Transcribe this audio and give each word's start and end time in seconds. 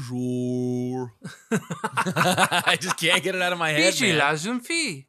I 1.50 2.76
just 2.80 2.96
can't 2.98 3.22
get 3.22 3.34
it 3.34 3.42
out 3.42 3.52
of 3.52 3.58
my 3.58 3.70
head. 3.70 3.92
Fiji 3.94 4.10
man. 4.10 4.18
la 4.18 4.34
jeune 4.36 4.60
fille. 4.60 5.02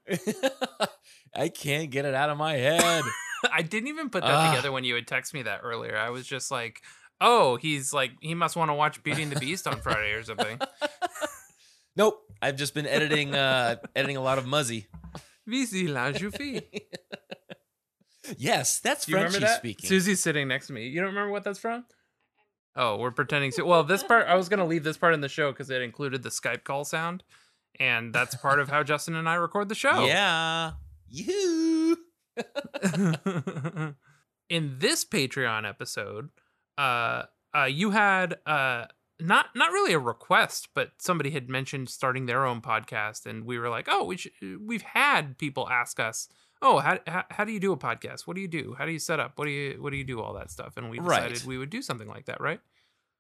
I 1.36 1.50
can't 1.50 1.90
get 1.92 2.06
it 2.06 2.14
out 2.14 2.30
of 2.30 2.38
my 2.38 2.54
head. 2.54 3.04
I 3.52 3.62
didn't 3.62 3.90
even 3.90 4.10
put 4.10 4.24
that 4.24 4.32
Ah. 4.32 4.50
together 4.52 4.72
when 4.72 4.84
you 4.84 4.96
had 4.96 5.06
texted 5.06 5.34
me 5.34 5.44
that 5.44 5.62
earlier. 5.64 5.98
I 5.98 6.10
was 6.10 6.26
just 6.26 6.50
like, 6.52 6.82
oh, 7.22 7.58
he's 7.58 7.94
like, 7.94 8.12
he 8.22 8.34
must 8.34 8.56
want 8.56 8.70
to 8.70 8.74
watch 8.74 9.04
Beauty 9.04 9.24
and 9.24 9.32
the 9.32 9.40
Beast 9.40 9.68
on 9.68 9.80
Friday 9.82 10.14
or 10.14 10.24
something. 10.24 10.60
nope. 11.96 12.22
I've 12.42 12.56
just 12.58 12.74
been 12.74 12.86
editing 12.88 13.34
uh 13.36 13.78
editing 13.96 14.18
a 14.18 14.22
lot 14.22 14.38
of 14.38 14.46
Muzzy. 14.46 14.88
Fiji 15.48 15.88
la 15.88 16.12
jeune 16.12 16.32
fille. 16.32 16.62
Yes, 18.38 18.80
that's 18.80 19.06
Do 19.06 19.12
Frenchy 19.14 19.40
that? 19.40 19.58
speaking. 19.58 19.88
Susie's 19.88 20.20
sitting 20.20 20.48
next 20.48 20.68
to 20.68 20.74
me. 20.74 20.88
You 20.88 21.00
don't 21.02 21.10
remember 21.10 21.32
what 21.32 21.44
that's 21.44 21.60
from? 21.60 21.86
Oh, 22.76 22.98
we're 22.98 23.12
pretending 23.12 23.52
to. 23.54 23.64
Well, 23.64 23.84
this 23.84 24.04
part, 24.04 24.28
I 24.28 24.36
was 24.36 24.50
going 24.50 24.60
to 24.60 24.66
leave 24.66 24.84
this 24.84 24.98
part 24.98 25.14
in 25.14 25.22
the 25.22 25.30
show 25.30 25.52
because 25.52 25.70
it 25.70 25.82
included 25.82 26.24
the 26.24 26.30
Skype 26.30 26.64
call 26.64 26.84
sound. 26.84 27.24
And 27.80 28.14
that's 28.14 28.36
part 28.36 28.60
of 28.60 28.70
how 28.70 28.84
Justin 28.84 29.16
and 29.16 29.28
I 29.28 29.36
record 29.36 29.70
the 29.70 29.76
show. 29.76 30.06
Yeah. 30.06 30.74
You. 31.10 31.98
in 34.50 34.76
this 34.80 35.06
Patreon 35.06 35.68
episode, 35.68 36.30
uh, 36.78 37.24
uh, 37.56 37.66
you 37.66 37.92
had 37.92 38.38
uh, 38.46 38.86
not 39.20 39.48
not 39.56 39.72
really 39.72 39.94
a 39.94 40.00
request, 40.00 40.70
but 40.74 40.92
somebody 40.98 41.32
had 41.32 41.50
mentioned 41.50 41.90
starting 41.90 42.26
their 42.26 42.46
own 42.46 42.62
podcast, 42.62 43.26
and 43.26 43.46
we 43.46 43.58
were 43.58 43.70
like, 43.70 43.88
oh, 43.90 44.04
we 44.04 44.18
should, 44.18 44.34
we've 44.62 44.82
had 44.82 45.38
people 45.38 45.70
ask 45.70 46.00
us, 46.00 46.28
oh, 46.62 46.80
how, 46.80 47.00
how 47.08 47.24
how 47.30 47.44
do 47.46 47.52
you 47.52 47.60
do 47.60 47.72
a 47.74 47.78
podcast? 47.78 48.22
What 48.28 48.36
do 48.36 48.42
you 48.42 48.48
do? 48.48 48.76
How 48.78 48.86
do 48.86 48.92
you 48.92 49.00
set 49.00 49.20
up? 49.20 49.34
What 49.38 49.46
do 49.46 49.52
you 49.52 49.82
what 49.82 49.92
do 49.92 49.98
you 49.98 50.04
do? 50.04 50.22
All 50.22 50.34
that 50.34 50.52
stuff, 50.52 50.78
and 50.78 50.90
we 50.90 51.00
Right. 51.00 51.30
decided 51.30 51.48
we 51.48 51.58
would 51.58 51.70
do 51.70 51.82
something 51.82 52.08
like 52.08 52.26
that, 52.26 52.40
right? 52.42 52.60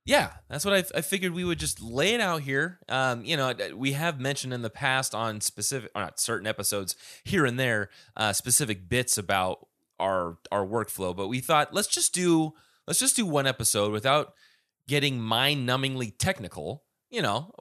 Yeah, 0.08 0.33
that's 0.50 0.64
what 0.64 0.73
I, 0.75 0.97
I 1.00 1.02
figured 1.02 1.33
we 1.33 1.44
would 1.44 1.58
just 1.58 1.81
lay 1.81 2.14
it 2.14 2.22
out 2.22 2.44
here. 2.44 2.80
Um, 2.88 3.25
you 3.25 3.36
know, 3.36 3.52
we 3.75 3.94
have 3.94 4.19
mentioned 4.19 4.53
in 4.53 4.61
the 4.61 4.69
past 4.69 5.16
on 5.16 5.42
specific, 5.42 5.89
or 5.95 6.02
not 6.03 6.19
certain 6.19 6.45
episodes 6.45 6.95
here 7.23 7.44
and 7.44 7.59
there, 7.59 7.89
uh, 8.16 8.31
specific 8.31 8.88
bits 8.88 9.17
about 9.17 9.67
our 9.99 10.38
our 10.52 10.64
workflow. 10.66 11.16
But 11.16 11.27
we 11.27 11.39
thought 11.39 11.73
let's 11.73 11.88
just 11.88 12.14
do 12.14 12.53
let's 12.86 12.99
just 12.99 13.16
do 13.16 13.25
one 13.25 13.47
episode 13.47 13.92
without 13.92 14.33
getting 14.88 15.20
mind-numbingly 15.20 16.20
technical. 16.20 16.83
You 17.09 17.23
know, 17.23 17.52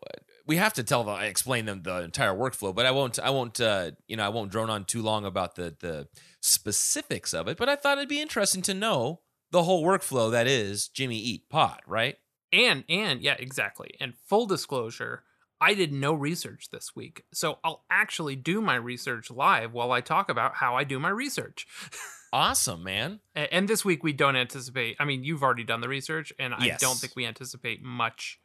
we 0.46 0.56
have 0.56 0.74
to 0.74 0.82
tell 0.82 1.04
the 1.04 1.14
explain 1.14 1.64
them 1.64 1.82
the 1.82 2.02
entire 2.02 2.34
workflow, 2.34 2.74
but 2.74 2.86
I 2.86 2.90
won't 2.90 3.18
I 3.18 3.30
won't 3.30 3.60
uh, 3.60 3.92
you 4.06 4.16
know 4.16 4.24
I 4.24 4.28
won't 4.28 4.50
drone 4.50 4.70
on 4.70 4.84
too 4.84 5.02
long 5.02 5.24
about 5.24 5.54
the 5.54 5.74
the 5.80 6.08
specifics 6.40 7.32
of 7.32 7.48
it. 7.48 7.56
But 7.56 7.68
I 7.68 7.76
thought 7.76 7.98
it'd 7.98 8.08
be 8.08 8.20
interesting 8.20 8.62
to 8.62 8.74
know 8.74 9.20
the 9.50 9.62
whole 9.62 9.84
workflow 9.84 10.30
that 10.32 10.46
is 10.46 10.88
Jimmy 10.88 11.18
Eat 11.18 11.48
Pot, 11.48 11.82
right? 11.86 12.16
And 12.52 12.84
and 12.88 13.20
yeah, 13.20 13.36
exactly. 13.38 13.94
And 14.00 14.14
full 14.14 14.46
disclosure, 14.46 15.24
I 15.60 15.74
did 15.74 15.92
no 15.92 16.12
research 16.12 16.68
this 16.70 16.94
week. 16.94 17.24
So 17.32 17.58
I'll 17.64 17.84
actually 17.90 18.36
do 18.36 18.60
my 18.60 18.76
research 18.76 19.30
live 19.30 19.72
while 19.72 19.92
I 19.92 20.00
talk 20.00 20.28
about 20.28 20.56
how 20.56 20.76
I 20.76 20.84
do 20.84 20.98
my 20.98 21.10
research. 21.10 21.66
Awesome, 22.34 22.82
man. 22.82 23.20
And 23.36 23.68
this 23.68 23.84
week 23.84 24.02
we 24.02 24.12
don't 24.12 24.34
anticipate 24.34 24.96
I 24.98 25.04
mean, 25.04 25.22
you've 25.22 25.44
already 25.44 25.62
done 25.62 25.80
the 25.80 25.88
research 25.88 26.32
and 26.36 26.52
I 26.52 26.76
don't 26.80 26.98
think 26.98 27.14
we 27.14 27.26
anticipate 27.26 27.80
much 27.80 28.40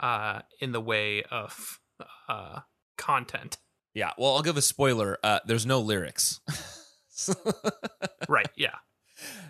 uh 0.00 0.40
in 0.60 0.72
the 0.72 0.80
way 0.80 1.22
of 1.30 1.80
uh 2.28 2.60
content. 2.96 3.58
Yeah, 3.94 4.12
well, 4.16 4.36
I'll 4.36 4.42
give 4.42 4.56
a 4.56 4.62
spoiler. 4.62 5.18
Uh, 5.22 5.40
there's 5.44 5.66
no 5.66 5.80
lyrics 5.80 6.40
right, 8.28 8.48
yeah. 8.56 8.76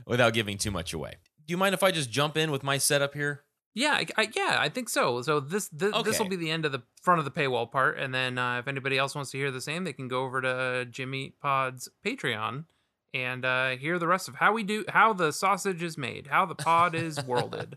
without 0.06 0.32
giving 0.32 0.56
too 0.56 0.70
much 0.70 0.94
away. 0.94 1.16
Do 1.46 1.52
you 1.52 1.58
mind 1.58 1.74
if 1.74 1.82
I 1.82 1.90
just 1.90 2.10
jump 2.10 2.38
in 2.38 2.50
with 2.50 2.62
my 2.62 2.78
setup 2.78 3.12
here? 3.12 3.44
Yeah, 3.74 3.92
I, 3.92 4.06
I, 4.16 4.28
yeah, 4.34 4.56
I 4.58 4.68
think 4.68 4.88
so. 4.88 5.22
So 5.22 5.38
this 5.40 5.68
this 5.68 5.94
this 6.04 6.18
will 6.18 6.28
be 6.28 6.36
the 6.36 6.50
end 6.50 6.64
of 6.64 6.72
the 6.72 6.82
front 7.02 7.18
of 7.20 7.24
the 7.24 7.30
paywall 7.30 7.70
part, 7.70 7.98
and 7.98 8.12
then 8.12 8.36
uh, 8.36 8.58
if 8.58 8.66
anybody 8.66 8.98
else 8.98 9.14
wants 9.14 9.30
to 9.30 9.38
hear 9.38 9.50
the 9.50 9.60
same, 9.60 9.84
they 9.84 9.92
can 9.92 10.08
go 10.08 10.24
over 10.24 10.40
to 10.40 10.86
Jimmy 10.90 11.34
Pod's 11.40 11.88
Patreon 12.04 12.64
and 13.14 13.44
uh, 13.44 13.70
hear 13.70 13.98
the 13.98 14.06
rest 14.06 14.28
of 14.28 14.36
how 14.36 14.52
we 14.52 14.62
do 14.62 14.84
how 14.88 15.12
the 15.12 15.32
sausage 15.32 15.82
is 15.82 15.96
made, 15.96 16.28
how 16.28 16.46
the 16.46 16.54
pod 16.54 16.94
is 16.94 17.22
worlded. 17.26 17.76